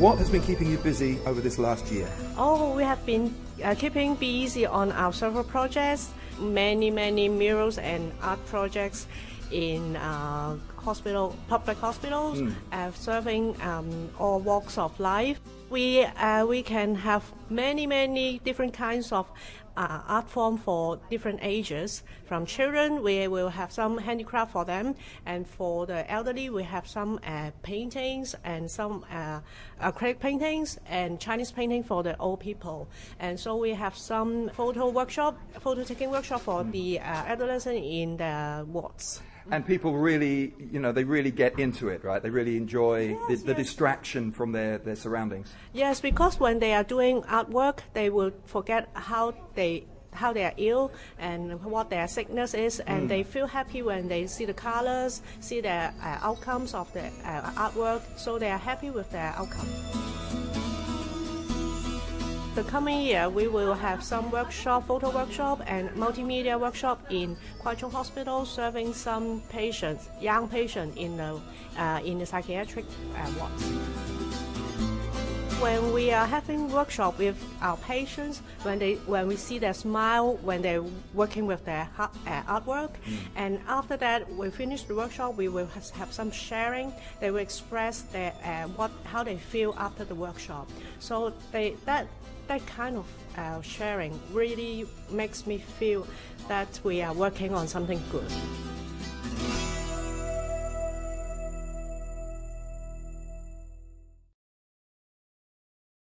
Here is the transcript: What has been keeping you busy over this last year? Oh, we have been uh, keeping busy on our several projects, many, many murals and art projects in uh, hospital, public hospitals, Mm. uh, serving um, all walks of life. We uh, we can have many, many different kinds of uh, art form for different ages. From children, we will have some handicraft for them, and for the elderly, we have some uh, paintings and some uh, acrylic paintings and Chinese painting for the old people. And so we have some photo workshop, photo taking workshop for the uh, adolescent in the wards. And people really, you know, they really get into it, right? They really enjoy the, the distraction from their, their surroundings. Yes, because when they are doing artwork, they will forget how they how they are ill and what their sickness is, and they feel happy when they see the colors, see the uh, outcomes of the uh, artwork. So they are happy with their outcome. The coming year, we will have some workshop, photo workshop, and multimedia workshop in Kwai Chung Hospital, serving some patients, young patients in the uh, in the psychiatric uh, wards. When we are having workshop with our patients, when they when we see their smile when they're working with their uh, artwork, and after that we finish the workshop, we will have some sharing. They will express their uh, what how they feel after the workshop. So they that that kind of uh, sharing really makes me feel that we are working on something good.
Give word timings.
What 0.00 0.16
has 0.16 0.30
been 0.30 0.40
keeping 0.40 0.70
you 0.70 0.78
busy 0.78 1.18
over 1.26 1.42
this 1.42 1.58
last 1.58 1.92
year? 1.92 2.08
Oh, 2.38 2.74
we 2.74 2.82
have 2.82 3.04
been 3.04 3.34
uh, 3.62 3.74
keeping 3.74 4.14
busy 4.14 4.64
on 4.64 4.92
our 4.92 5.12
several 5.12 5.44
projects, 5.44 6.08
many, 6.38 6.90
many 6.90 7.28
murals 7.28 7.76
and 7.76 8.10
art 8.22 8.42
projects 8.46 9.06
in 9.52 9.96
uh, 9.96 10.56
hospital, 10.76 11.36
public 11.48 11.76
hospitals, 11.76 12.40
Mm. 12.40 12.54
uh, 12.72 12.90
serving 12.92 13.60
um, 13.60 14.08
all 14.18 14.40
walks 14.40 14.78
of 14.78 14.98
life. 14.98 15.38
We 15.68 16.04
uh, 16.04 16.46
we 16.46 16.62
can 16.62 16.94
have 16.94 17.22
many, 17.50 17.86
many 17.86 18.40
different 18.42 18.72
kinds 18.72 19.12
of 19.12 19.26
uh, 19.76 20.02
art 20.06 20.28
form 20.28 20.56
for 20.56 20.98
different 21.10 21.40
ages. 21.42 22.02
From 22.24 22.46
children, 22.46 23.02
we 23.02 23.28
will 23.28 23.48
have 23.48 23.72
some 23.72 23.98
handicraft 23.98 24.52
for 24.52 24.64
them, 24.64 24.94
and 25.26 25.46
for 25.46 25.86
the 25.86 26.10
elderly, 26.10 26.50
we 26.50 26.62
have 26.62 26.86
some 26.86 27.20
uh, 27.26 27.50
paintings 27.62 28.34
and 28.44 28.70
some 28.70 29.04
uh, 29.10 29.40
acrylic 29.80 30.18
paintings 30.18 30.78
and 30.86 31.20
Chinese 31.20 31.50
painting 31.52 31.82
for 31.82 32.02
the 32.02 32.16
old 32.18 32.40
people. 32.40 32.88
And 33.18 33.38
so 33.38 33.56
we 33.56 33.70
have 33.70 33.96
some 33.96 34.50
photo 34.50 34.88
workshop, 34.88 35.38
photo 35.60 35.84
taking 35.84 36.10
workshop 36.10 36.42
for 36.42 36.64
the 36.64 37.00
uh, 37.00 37.02
adolescent 37.02 37.84
in 37.84 38.16
the 38.16 38.64
wards. 38.68 39.22
And 39.50 39.66
people 39.66 39.96
really, 39.96 40.54
you 40.70 40.78
know, 40.78 40.92
they 40.92 41.02
really 41.02 41.32
get 41.32 41.58
into 41.58 41.88
it, 41.88 42.04
right? 42.04 42.22
They 42.22 42.30
really 42.30 42.56
enjoy 42.56 43.16
the, 43.28 43.36
the 43.36 43.54
distraction 43.54 44.30
from 44.30 44.52
their, 44.52 44.78
their 44.78 44.94
surroundings. 44.94 45.52
Yes, 45.72 46.00
because 46.00 46.38
when 46.38 46.60
they 46.60 46.72
are 46.72 46.84
doing 46.84 47.22
artwork, 47.22 47.78
they 47.92 48.10
will 48.10 48.32
forget 48.44 48.88
how 48.92 49.32
they 49.60 49.84
how 50.12 50.32
they 50.32 50.44
are 50.44 50.54
ill 50.56 50.90
and 51.18 51.62
what 51.64 51.88
their 51.88 52.08
sickness 52.08 52.52
is, 52.54 52.80
and 52.80 53.08
they 53.08 53.22
feel 53.22 53.46
happy 53.46 53.80
when 53.82 54.08
they 54.08 54.26
see 54.26 54.44
the 54.44 54.54
colors, 54.54 55.22
see 55.40 55.60
the 55.60 55.78
uh, 56.02 56.28
outcomes 56.28 56.74
of 56.74 56.92
the 56.92 57.06
uh, 57.24 57.68
artwork. 57.68 58.02
So 58.16 58.38
they 58.38 58.50
are 58.50 58.58
happy 58.58 58.90
with 58.90 59.08
their 59.12 59.32
outcome. 59.36 59.68
The 62.56 62.64
coming 62.64 63.00
year, 63.02 63.30
we 63.30 63.46
will 63.46 63.74
have 63.74 64.02
some 64.02 64.32
workshop, 64.32 64.88
photo 64.88 65.10
workshop, 65.10 65.62
and 65.66 65.88
multimedia 65.90 66.58
workshop 66.58 66.98
in 67.10 67.36
Kwai 67.60 67.76
Chung 67.76 67.92
Hospital, 67.92 68.44
serving 68.44 68.92
some 68.92 69.40
patients, 69.48 70.08
young 70.20 70.48
patients 70.48 70.96
in 70.96 71.16
the 71.16 71.40
uh, 71.78 72.00
in 72.04 72.18
the 72.18 72.26
psychiatric 72.26 72.86
uh, 73.14 73.30
wards. 73.38 74.19
When 75.60 75.92
we 75.92 76.10
are 76.10 76.26
having 76.26 76.72
workshop 76.72 77.18
with 77.18 77.36
our 77.60 77.76
patients, 77.76 78.40
when 78.62 78.78
they 78.78 78.94
when 79.06 79.28
we 79.28 79.36
see 79.36 79.58
their 79.58 79.74
smile 79.74 80.38
when 80.42 80.62
they're 80.62 80.84
working 81.12 81.46
with 81.46 81.66
their 81.66 81.86
uh, 81.98 82.08
artwork, 82.48 82.92
and 83.36 83.60
after 83.68 83.98
that 83.98 84.32
we 84.32 84.48
finish 84.48 84.84
the 84.84 84.94
workshop, 84.94 85.36
we 85.36 85.48
will 85.48 85.66
have 85.66 86.12
some 86.12 86.30
sharing. 86.30 86.94
They 87.20 87.30
will 87.30 87.40
express 87.40 88.00
their 88.02 88.32
uh, 88.42 88.68
what 88.68 88.90
how 89.04 89.22
they 89.22 89.36
feel 89.36 89.74
after 89.76 90.02
the 90.02 90.14
workshop. 90.14 90.70
So 90.98 91.34
they 91.52 91.76
that 91.84 92.06
that 92.48 92.66
kind 92.66 92.96
of 92.96 93.06
uh, 93.36 93.60
sharing 93.60 94.18
really 94.32 94.86
makes 95.10 95.46
me 95.46 95.58
feel 95.58 96.06
that 96.48 96.80
we 96.84 97.02
are 97.02 97.12
working 97.12 97.52
on 97.54 97.68
something 97.68 98.02
good. 98.10 98.32